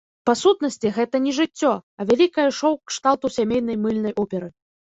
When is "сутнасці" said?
0.43-0.91